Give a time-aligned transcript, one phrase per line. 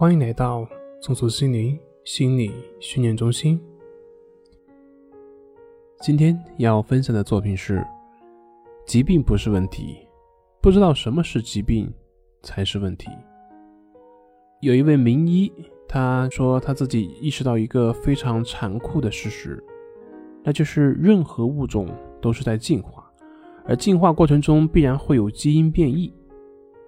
[0.00, 0.66] 欢迎来到
[1.02, 3.60] 松鼠心灵心理训练中心。
[6.00, 7.86] 今天要分享的作品是：
[8.86, 9.98] 疾病不是问题，
[10.62, 11.92] 不知道什么是疾病
[12.42, 13.10] 才是问题。
[14.62, 15.52] 有一位名医，
[15.86, 19.62] 他说他自己意识到一个非常残酷的事实，
[20.42, 21.86] 那就是任何物种
[22.22, 23.04] 都是在进化，
[23.66, 26.10] 而进化过程中必然会有基因变异。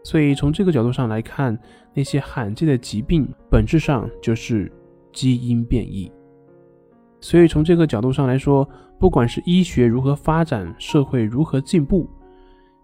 [0.02, 1.56] 所以从这个角度上来看，
[1.94, 4.70] 那些罕见的疾病本质上就是
[5.12, 6.10] 基因变异。
[7.20, 12.08] 所以从这个角度上来说，不管是医学如何发展，社会如何进步，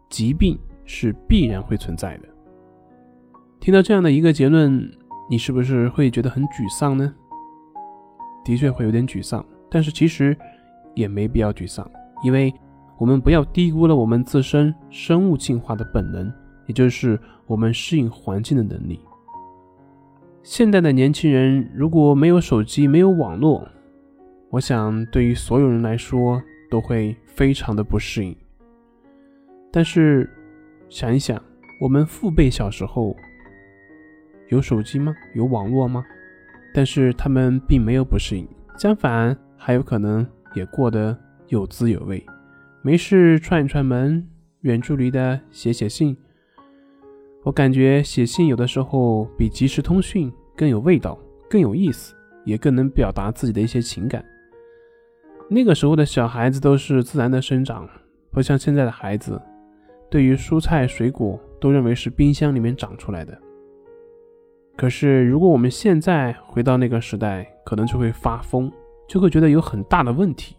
[0.09, 2.29] 疾病是必然会存在的。
[3.59, 4.89] 听到这样的一个结论，
[5.29, 7.13] 你是不是会觉得很沮丧呢？
[8.45, 10.37] 的确会有点沮丧，但是其实
[10.95, 11.91] 也没必要沮丧，
[12.23, 12.55] 因为
[12.97, 16.33] 我们不要低估了我们自身生物进化的本能。
[16.69, 19.01] 也就是我们适应环境的能力。
[20.45, 23.67] 现代的年轻人如果没有手机、没有网络，
[24.51, 28.35] 我想对于所有人来说都会非常的不适应。
[29.73, 30.31] 但是
[30.89, 31.43] 想一想，
[31.81, 33.15] 我们父辈小时候
[34.49, 35.15] 有手机吗？
[35.35, 36.05] 有网络吗？
[36.73, 38.49] 但是他们并没有不适应，
[38.79, 42.25] 相反还有可能也过得有滋有味。
[42.81, 44.27] 没事串一串门，
[44.61, 46.17] 远距离的写写信。
[47.49, 51.19] 我感觉写信有的时候比即时通讯更有味道，
[51.49, 54.23] 更有意思，也更能表达自己的一些情感。
[55.49, 57.89] 那个时候的小孩子都是自然的生长，
[58.31, 59.41] 不像现在的孩子，
[60.11, 63.35] 对于蔬菜水果都认为是冰箱里面长出来的。
[64.77, 68.71] 可是如果我们现在回到那个时代，可能就会发疯，
[69.09, 70.55] 就会觉得有很大的问题。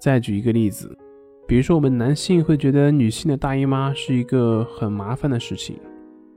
[0.00, 0.98] 再举一个例子。
[1.46, 5.78] 比如说，我们男性会觉得女性的大姨妈是一个很麻烦的事情，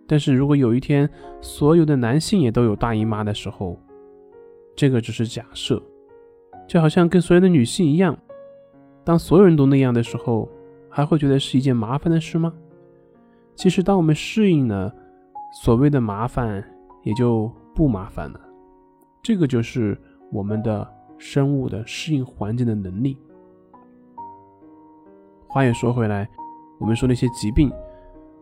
[0.05, 1.09] 但是如果有一天
[1.41, 3.79] 所有的男性也都有大姨妈的时候，
[4.75, 5.81] 这个只是假设，
[6.67, 8.17] 就好像跟所有的女性一样，
[9.05, 10.49] 当所有人都那样的时候，
[10.89, 12.53] 还会觉得是一件麻烦的事吗？
[13.55, 14.93] 其实，当我们适应了
[15.63, 16.63] 所谓的麻烦，
[17.03, 18.39] 也就不麻烦了。
[19.23, 19.97] 这个就是
[20.31, 20.87] 我们的
[21.17, 23.17] 生物的适应环境的能力。
[25.47, 26.27] 话又说回来，
[26.77, 27.71] 我们说那些疾病，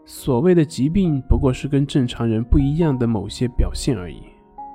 [0.05, 4.21] 所谓的疾病不过是跟正常人不一样的某些表现而已。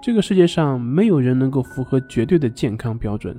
[0.02, 3.38] 这个世界上没有人能够符合绝对的健康标准，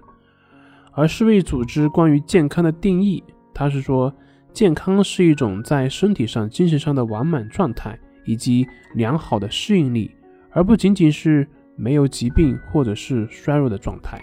[0.92, 4.14] 而世卫组织关于健康的定义，它是说
[4.54, 10.12] 健康是一种在身体上、精神上的完满状态以及良好的适应力，
[10.52, 14.22] 而不仅仅是没有疾病或者是衰弱的状态。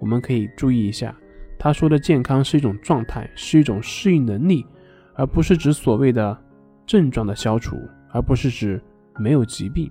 [0.00, 1.14] 我们可以注意一下。
[1.58, 4.64] 他说的健康是一种状态，是一种适应能力，
[5.14, 6.38] 而不是指所谓的
[6.86, 7.76] 症状的消除，
[8.10, 8.80] 而不是指
[9.18, 9.90] 没有疾病。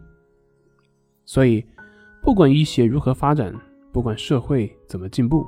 [1.25, 1.65] 所以，
[2.21, 3.53] 不管医学如何发展，
[3.91, 5.45] 不管社会怎么进步，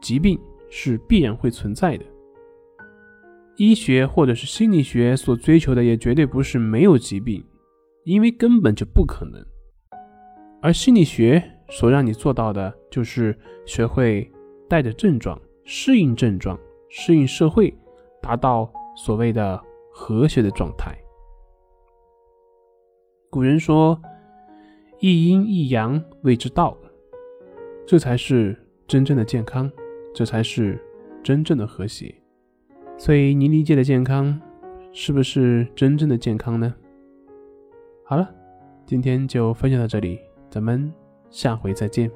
[0.00, 0.36] 疾病
[0.68, 2.04] 是必然会存在的。
[3.56, 7.44] 医学或者是心理学所追求的也绝对不是没有疾病，
[8.04, 9.40] 因为根本就不可能。
[10.60, 14.28] 而心理学所让你做到的，就是学会
[14.68, 15.40] 带着症状。
[15.64, 16.58] 适应症状，
[16.88, 17.72] 适应社会，
[18.20, 20.96] 达到所谓的和谐的状态。
[23.30, 24.00] 古人说
[25.00, 26.76] ：“一阴一阳谓之道。”
[27.86, 28.56] 这才是
[28.86, 29.70] 真正的健康，
[30.14, 30.80] 这才是
[31.22, 32.14] 真正的和谐。
[32.96, 34.40] 所以，你理解的健康，
[34.92, 36.72] 是不是真正的健康呢？
[38.04, 38.32] 好了，
[38.86, 40.18] 今天就分享到这里，
[40.50, 40.92] 咱们
[41.30, 42.10] 下回再见。